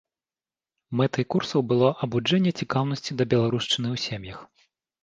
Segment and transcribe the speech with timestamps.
[1.01, 4.39] Мэтай курсаў было абуджэнне цікаўнасці да беларушчыны ў сем'ях.